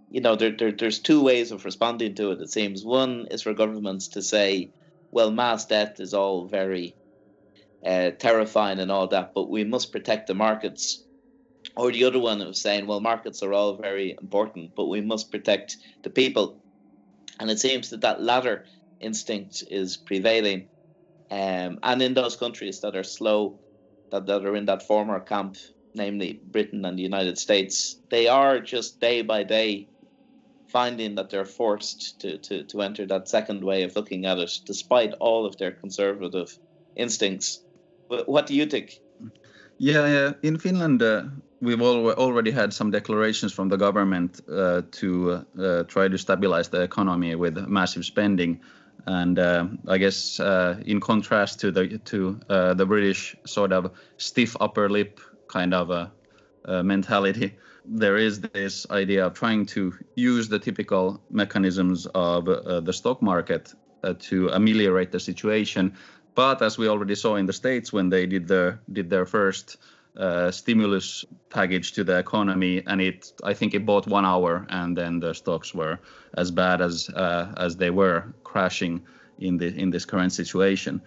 [0.10, 2.84] you know, there, there, there's two ways of responding to it, it seems.
[2.84, 4.72] One is for governments to say,
[5.12, 6.95] well, mass death is all very
[7.86, 11.04] uh, terrifying and all that, but we must protect the markets
[11.76, 15.32] or the other one of saying, well, markets are all very important, but we must
[15.32, 16.58] protect the people.
[17.39, 18.65] And it seems that that latter
[19.00, 20.67] instinct is prevailing.
[21.32, 23.60] Um, and in those countries that are slow,
[24.12, 25.58] that, that are in that former camp,
[25.93, 29.88] namely Britain and the United States, they are just day by day
[30.70, 34.60] finding that they're forced to, to, to enter that second way of looking at it,
[34.66, 36.58] despite all of their conservative
[36.96, 37.62] instincts.
[38.08, 39.00] What do you think?
[39.78, 40.34] Yeah, yeah.
[40.42, 41.24] In Finland, uh,
[41.62, 46.82] we've already had some declarations from the government uh, to uh, try to stabilize the
[46.82, 48.62] economy with massive spending.
[49.06, 53.92] And uh, I guess uh, in contrast to the to uh, the British sort of
[54.18, 56.12] stiff upper lip kind of
[56.68, 62.94] mentality, there is this idea of trying to use the typical mechanisms of uh, the
[62.94, 63.74] stock market
[64.20, 65.94] to ameliorate the situation.
[66.36, 69.78] But as we already saw in the states when they did their did their first
[70.18, 74.98] uh, stimulus package to the economy, and it I think it bought one hour, and
[74.98, 76.00] then the stocks were
[76.38, 79.02] as bad as uh, as they were crashing
[79.39, 81.02] in the in this current situation.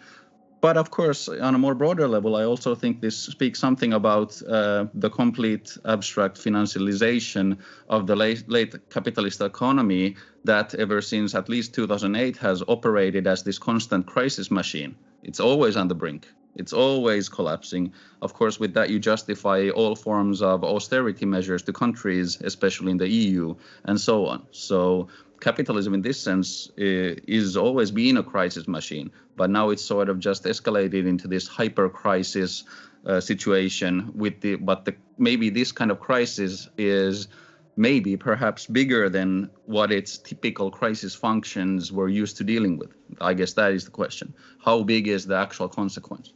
[0.62, 4.40] But of course, on a more broader level, I also think this speaks something about
[4.42, 11.48] uh, the complete abstract financialization of the late, late capitalist economy that ever since at
[11.48, 14.94] least 2008 has operated as this constant crisis machine.
[15.25, 16.29] It's always on the brink.
[16.55, 17.92] It's always collapsing.
[18.20, 22.98] Of course, with that, you justify all forms of austerity measures to countries, especially in
[22.98, 24.46] the EU, and so on.
[24.53, 25.09] So,
[25.42, 29.11] capitalism, in this sense, is always being a crisis machine.
[29.37, 32.64] But now it's sort of just escalated into this hyper crisis
[33.05, 34.12] uh, situation.
[34.14, 37.28] With the but the maybe this kind of crisis is
[37.76, 42.92] maybe perhaps bigger than what its typical crisis functions were used to dealing with.
[43.20, 44.35] I guess that is the question.
[44.64, 46.33] How big is the actual consequence?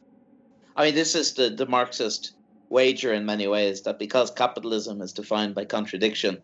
[0.74, 2.32] I mean, this is the, the Marxist
[2.68, 6.40] wager in many ways that because capitalism is defined by contradiction,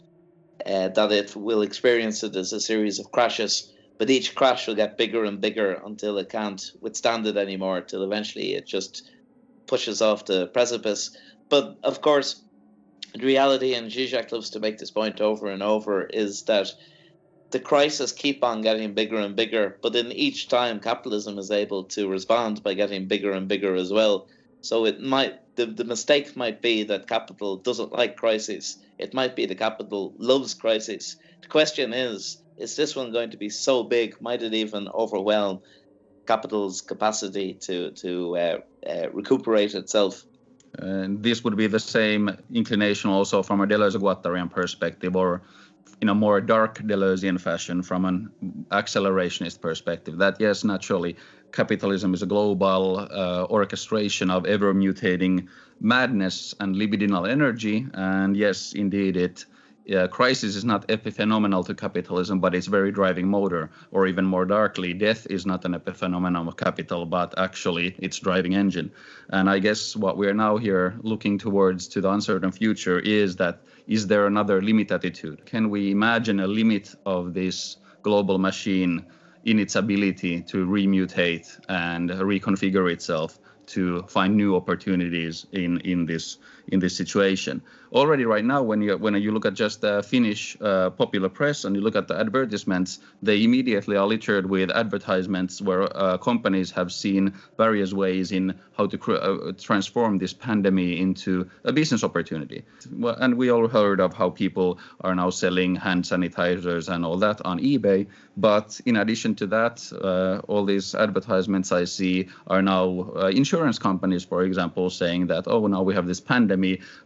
[0.66, 4.74] uh, that it will experience it as a series of crashes, but each crash will
[4.74, 9.08] get bigger and bigger until it can't withstand it anymore, till eventually it just
[9.66, 11.16] pushes off the precipice.
[11.48, 12.42] But of course,
[13.14, 16.72] the reality, and Zizek loves to make this point over and over, is that
[17.50, 21.84] the crises keep on getting bigger and bigger, but in each time capitalism is able
[21.84, 24.26] to respond by getting bigger and bigger as well.
[24.62, 28.78] So it might the, the mistake might be that capital doesn't like crisis.
[28.98, 31.16] It might be the capital loves crisis.
[31.42, 34.20] The question is, is this one going to be so big?
[34.20, 35.60] Might it even overwhelm
[36.26, 40.24] capital's capacity to to uh, uh, recuperate itself?
[40.78, 45.42] This would be the same inclination also from a Deleuze-Guattarian perspective, or
[46.00, 48.30] in a more dark Deleuzean fashion from an
[48.70, 50.18] accelerationist perspective.
[50.18, 51.16] That yes, naturally,
[51.52, 55.48] capitalism is a global uh, orchestration of ever mutating
[55.80, 59.44] madness and libidinal energy, and yes, indeed, it
[60.10, 63.70] crisis is not epiphenomenal to capitalism, but it's very driving motor.
[63.90, 68.54] Or even more darkly, death is not an epiphenomenon of capital, but actually its driving
[68.54, 68.92] engine.
[69.30, 73.62] And I guess what we're now here looking towards to the uncertain future is that
[73.86, 75.44] is there another limit attitude?
[75.46, 79.04] Can we imagine a limit of this global machine
[79.44, 86.38] in its ability to remutate and reconfigure itself to find new opportunities in in this
[86.68, 87.62] in this situation.
[87.92, 91.64] Already right now, when you when you look at just the Finnish uh, popular press
[91.64, 96.70] and you look at the advertisements, they immediately are littered with advertisements where uh, companies
[96.70, 102.02] have seen various ways in how to cr- uh, transform this pandemic into a business
[102.02, 102.64] opportunity.
[102.90, 107.18] Well, and we all heard of how people are now selling hand sanitizers and all
[107.18, 108.06] that on eBay.
[108.36, 113.78] But in addition to that, uh, all these advertisements I see are now uh, insurance
[113.78, 116.51] companies, for example, saying that oh now we have this pandemic,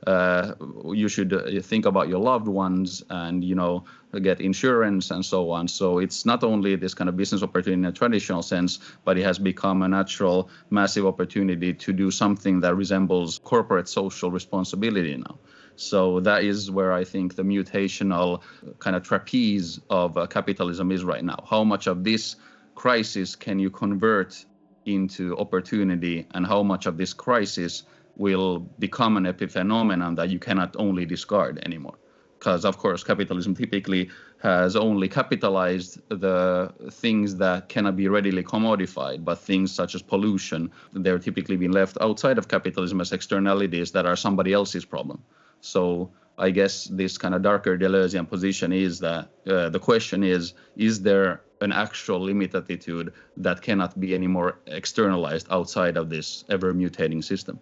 [0.07, 0.55] uh,
[0.93, 3.85] you should uh, think about your loved ones and you know
[4.23, 5.69] get insurance and so on.
[5.69, 9.25] So it's not only this kind of business opportunity in a traditional sense, but it
[9.25, 15.39] has become a natural, massive opportunity to do something that resembles corporate social responsibility now.
[15.77, 18.43] So that is where I think the mutational
[18.79, 21.45] kind of trapeze of uh, capitalism is right now.
[21.49, 22.37] How much of this
[22.75, 24.45] crisis can you convert
[24.87, 27.83] into opportunity, and how much of this crisis
[28.17, 31.99] will become an epiphenomenon that you cannot only discard anymore?
[32.39, 34.11] Because of course, capitalism typically
[34.43, 40.71] has only capitalized the things that cannot be readily commodified, but things such as pollution,
[40.93, 45.23] they're typically being left outside of capitalism as externalities that are somebody else's problem.
[45.61, 50.53] So I guess this kind of darker Deleuzean position is that uh, the question is:
[50.77, 56.45] Is there an actual limit attitude that cannot be any more externalized outside of this
[56.51, 57.59] ever mutating system?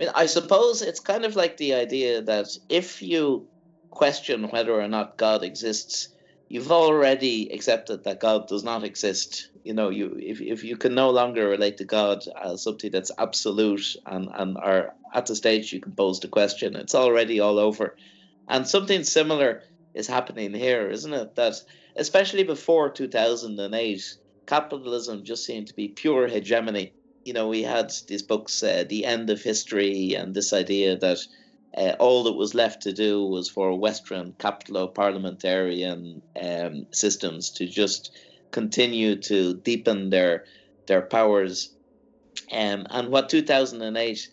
[0.00, 3.46] I mean, I suppose it's kind of like the idea that if you
[3.90, 6.08] question whether or not God exists,
[6.48, 9.50] you've already accepted that God does not exist.
[9.62, 13.10] You know, you if, if you can no longer relate to God as something that's
[13.18, 17.58] absolute and, and are at the stage you can pose the question, it's already all
[17.58, 17.94] over.
[18.48, 21.34] And something similar is happening here, isn't it?
[21.34, 21.56] That
[21.94, 24.02] especially before 2008,
[24.46, 26.94] capitalism just seemed to be pure hegemony.
[27.24, 31.18] You know, we had these books, uh, The End of History, and this idea that
[31.76, 37.66] uh, all that was left to do was for Western capitalo parliamentarian um, systems to
[37.66, 38.10] just
[38.50, 40.44] continue to deepen their
[40.86, 41.70] their powers.
[42.50, 44.28] Um, and what 2008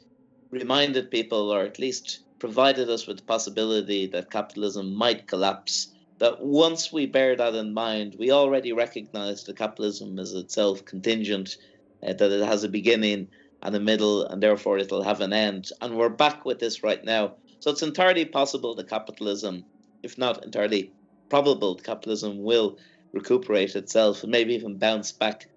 [0.49, 6.41] reminded people, or at least provided us with the possibility that capitalism might collapse, that
[6.41, 11.57] once we bear that in mind, we already recognize that capitalism is itself contingent,
[12.03, 13.27] uh, that it has a beginning
[13.61, 15.71] and a middle, and therefore it'll have an end.
[15.81, 17.35] And we're back with this right now.
[17.59, 19.65] So it's entirely possible that capitalism,
[20.03, 20.91] if not entirely
[21.29, 22.77] probable, capitalism will
[23.13, 25.47] recuperate itself and maybe even bounce back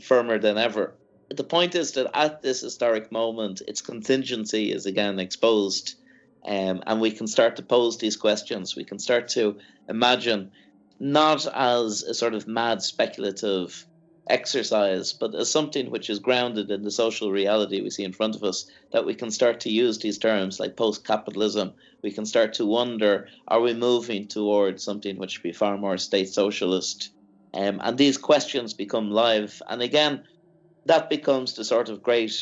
[0.00, 0.94] firmer than ever.
[1.28, 5.94] The point is that at this historic moment, its contingency is again exposed.
[6.44, 8.74] Um, and we can start to pose these questions.
[8.74, 9.58] We can start to
[9.88, 10.50] imagine
[10.98, 13.86] not as a sort of mad speculative
[14.30, 18.36] exercise, but as something which is grounded in the social reality we see in front
[18.36, 21.72] of us, that we can start to use these terms like post capitalism.
[22.02, 25.98] We can start to wonder are we moving towards something which would be far more
[25.98, 27.10] state socialist?
[27.52, 29.60] Um, and these questions become live.
[29.68, 30.24] And again,
[30.86, 32.32] that becomes the sort of great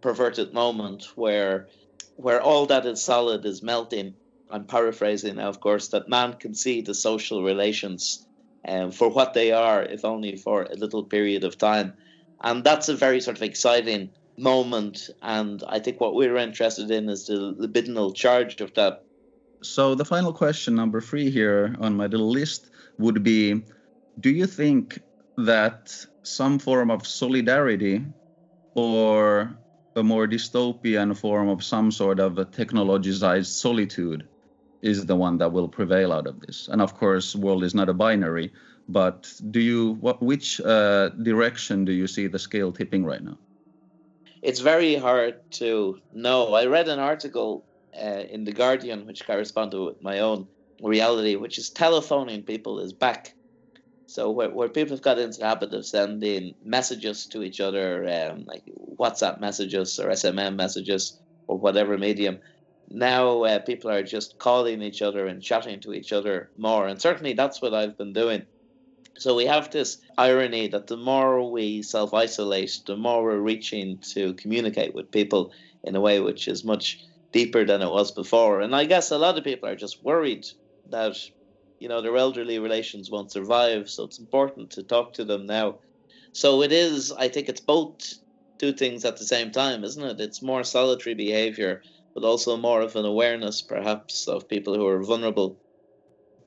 [0.00, 1.68] perverted moment where
[2.16, 4.14] where all that is solid is melting.
[4.50, 8.27] I'm paraphrasing now, of course, that man can see the social relations
[8.68, 11.94] um, for what they are, if only for a little period of time.
[12.42, 15.10] And that's a very sort of exciting moment.
[15.22, 19.02] And I think what we're interested in is the libidinal charge of that.
[19.62, 23.62] So, the final question, number three here on my little list, would be
[24.20, 25.00] Do you think
[25.36, 28.04] that some form of solidarity
[28.74, 29.58] or
[29.96, 34.28] a more dystopian form of some sort of technologized solitude
[34.82, 36.68] is the one that will prevail out of this.
[36.70, 38.52] And of course, world is not a binary.
[38.88, 43.38] But do you what which uh, direction do you see the scale tipping right now?
[44.42, 46.54] It's very hard to know.
[46.54, 50.48] I read an article uh, in the Guardian which corresponded to my own
[50.82, 53.34] reality, which is telephoning people is back.
[54.06, 58.04] So where, where people have got into the habit of sending messages to each other,
[58.08, 58.62] um, like
[58.98, 62.38] WhatsApp messages or SMM messages or whatever medium,
[62.90, 66.86] now uh, people are just calling each other and chatting to each other more.
[66.86, 68.46] And certainly that's what I've been doing.
[69.18, 74.00] So we have this irony that the more we self isolate, the more we're reaching
[74.12, 75.52] to communicate with people
[75.84, 78.60] in a way which is much deeper than it was before.
[78.60, 80.44] And I guess a lot of people are just worried
[80.90, 81.16] that,
[81.80, 83.90] you know, their elderly relations won't survive.
[83.90, 85.80] So it's important to talk to them now.
[86.32, 87.98] So it is, I think it's both
[88.58, 90.20] two things at the same time, isn't it?
[90.20, 91.82] It's more solitary behavior,
[92.18, 95.56] but also more of an awareness, perhaps, of people who are vulnerable.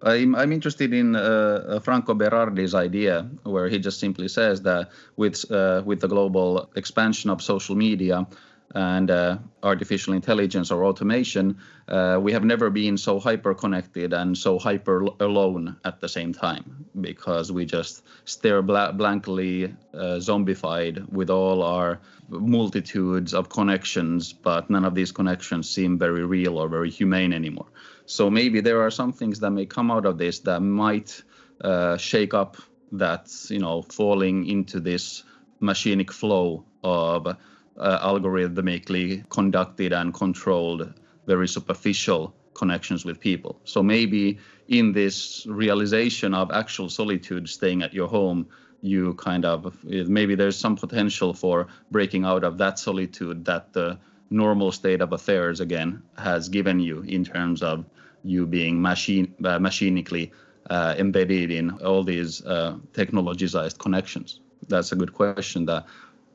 [0.02, 4.90] I'm, I'm interested in uh, uh, Franco Berardi's idea, where he just simply says that
[5.16, 8.28] with uh, with the global expansion of social media
[8.76, 11.58] and uh, artificial intelligence or automation,
[11.88, 16.34] uh, we have never been so hyper connected and so hyper alone at the same
[16.34, 22.00] time because we just stare bla- blankly uh, zombified with all our
[22.30, 27.68] multitudes of connections, but none of these connections seem very real or very humane anymore.
[28.06, 31.22] So maybe there are some things that may come out of this that might
[31.62, 32.58] uh, shake up
[32.94, 35.24] that you know falling into this
[35.62, 37.38] machinic flow of
[37.78, 40.94] uh, algorithmically conducted and controlled,
[41.28, 43.60] very superficial connections with people.
[43.64, 48.48] So maybe in this realization of actual solitude, staying at your home,
[48.82, 53.98] you kind of maybe there's some potential for breaking out of that solitude that the
[54.30, 57.86] normal state of affairs again has given you in terms of
[58.24, 60.32] you being machine uh, machinically
[60.70, 64.40] uh, embedded in all these uh, technologized connections?
[64.68, 65.66] That's a good question.
[65.66, 65.86] That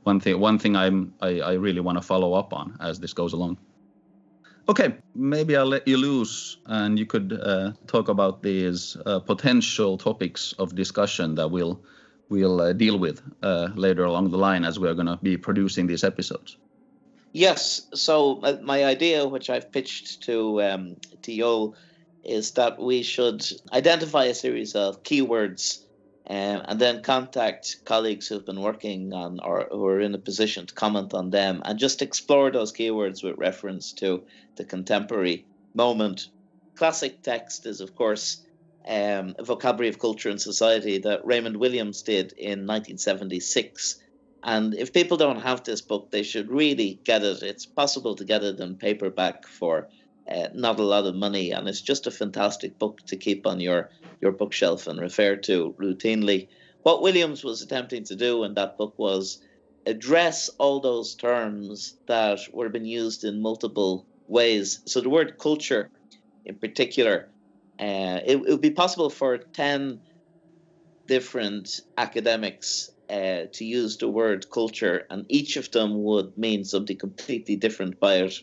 [0.06, 3.12] one thing one thing I'm I, I really want to follow up on as this
[3.12, 3.58] goes along.
[4.68, 9.96] Okay, maybe I'll let you loose, and you could uh, talk about these uh, potential
[9.96, 11.80] topics of discussion that we'll
[12.28, 13.22] we'll uh, deal with
[13.76, 16.56] later along the line as we're going to be producing these episodes.
[17.32, 17.86] Yes.
[17.94, 21.74] So uh, my idea, which I've pitched to um, to
[22.24, 25.85] is that we should identify a series of keywords
[26.28, 30.66] um, and then contact colleagues who've been working on or who are in a position
[30.66, 34.24] to comment on them and just explore those keywords with reference to
[34.56, 36.28] the contemporary moment.
[36.74, 38.42] Classic text is, of course,
[38.86, 44.00] um, vocabulary of culture and society that Raymond Williams did in 1976
[44.46, 47.42] and if people don't have this book, they should really get it.
[47.42, 49.88] It's possible to get it in paperback for
[50.30, 53.60] uh, not a lot of money, and it's just a fantastic book to keep on
[53.60, 56.48] your your bookshelf and refer to routinely.
[56.82, 59.40] What Williams was attempting to do in that book was
[59.86, 64.80] address all those terms that were being used in multiple ways.
[64.86, 65.90] So the word culture,
[66.44, 67.28] in particular,
[67.78, 70.00] uh, it, it would be possible for ten
[71.06, 76.98] different academics uh, to use the word culture, and each of them would mean something
[76.98, 78.34] completely different by it.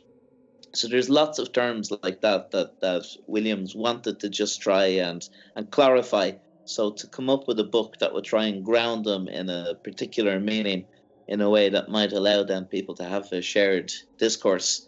[0.76, 5.28] So there's lots of terms like that that that Williams wanted to just try and
[5.55, 6.32] and clarify.
[6.65, 9.76] So to come up with a book that would try and ground them in a
[9.84, 10.86] particular meaning,
[11.28, 14.88] in a way that might allow then people to have a shared discourse.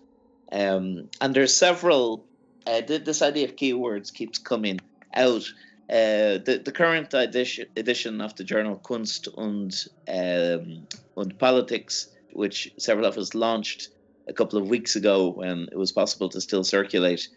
[0.51, 2.25] Um, and there's several.
[2.67, 4.79] Uh, this idea of keywords keeps coming
[5.13, 5.43] out
[5.87, 12.73] uh, the, the current edition, edition of the journal Kunst und, um, und Politics, which
[12.77, 13.89] several of us launched
[14.27, 17.27] a couple of weeks ago when it was possible to still circulate,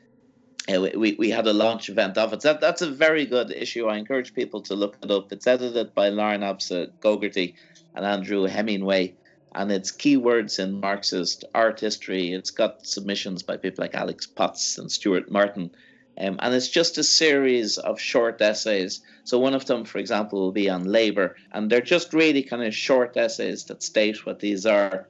[0.69, 2.41] uh, we, we had a launch event of it.
[2.41, 3.87] That, that's a very good issue.
[3.87, 5.33] I encourage people to look it up.
[5.33, 7.55] It's edited by Larne Abse Gogarty
[7.95, 9.15] and Andrew Hemingway.
[9.55, 12.33] And it's keywords in Marxist art history.
[12.33, 15.71] It's got submissions by people like Alex Potts and Stewart Martin.
[16.21, 19.01] Um, and it's just a series of short essays.
[19.25, 22.65] So one of them, for example, will be on labor, and they're just really kind
[22.65, 25.07] of short essays that state what these are.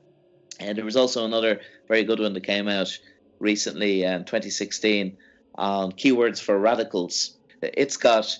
[0.61, 2.99] And there was also another very good one that came out
[3.39, 5.17] recently in 2016
[5.55, 7.37] on keywords for radicals.
[7.63, 8.39] It's got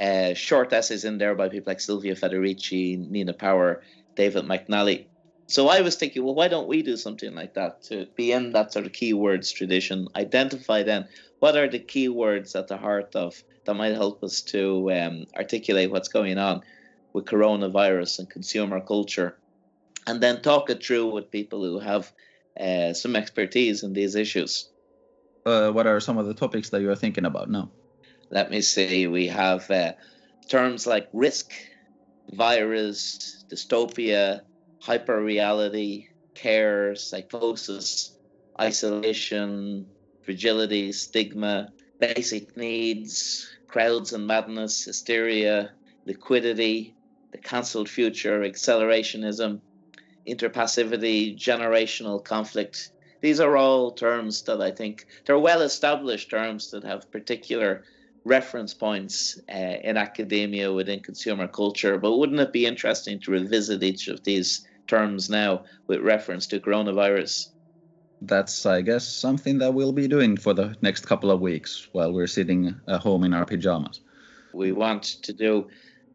[0.00, 3.82] uh, short essays in there by people like Silvia Federici, Nina Power,
[4.16, 5.06] David McNally.
[5.46, 8.52] So I was thinking, well, why don't we do something like that to be in
[8.52, 10.08] that sort of keywords tradition?
[10.16, 11.08] Identify then
[11.40, 15.90] what are the keywords at the heart of that might help us to um, articulate
[15.90, 16.62] what's going on
[17.12, 19.36] with coronavirus and consumer culture,
[20.06, 22.12] and then talk it through with people who have
[22.58, 24.68] uh, some expertise in these issues.
[25.46, 27.70] uh, what are some of the topics that you are thinking about now?
[28.30, 29.06] Let me see.
[29.06, 29.92] We have uh,
[30.48, 31.52] terms like risk,
[32.32, 34.42] virus, dystopia,
[34.82, 38.16] hyperreality, care, psychosis,
[38.60, 39.86] isolation,
[40.22, 45.72] fragility, stigma, basic needs, crowds and madness, hysteria,
[46.06, 46.94] liquidity,
[47.32, 49.60] the cancelled future, accelerationism,
[50.28, 52.90] interpassivity, generational conflict.
[53.20, 57.84] These are all terms that I think they're well established terms that have particular
[58.24, 61.98] reference points uh, in academia within consumer culture.
[61.98, 66.60] But wouldn't it be interesting to revisit each of these terms now with reference to
[66.60, 67.48] coronavirus?
[68.26, 72.12] that's I guess something that we'll be doing for the next couple of weeks while
[72.12, 74.00] we're sitting at home in our pajamas.
[74.54, 75.68] We want to do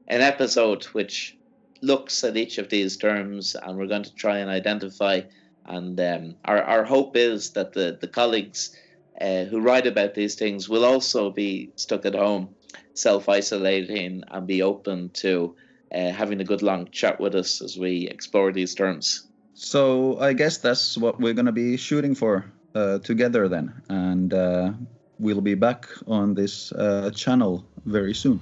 [0.08, 1.37] an episode which
[1.82, 5.22] looks at each of these terms, and we're going to try and identify.
[5.66, 8.76] And um, our our hope is that the the colleagues
[9.20, 12.50] uh, who write about these things will also be stuck at home,
[12.94, 15.56] self isolating, and be open to
[15.94, 19.28] uh, having a good long chat with us as we explore these terms.
[19.54, 23.74] So I guess that's what we're going to be shooting for uh, together then.
[23.90, 24.74] And uh,
[25.18, 28.40] we'll be back on this uh, channel very soon.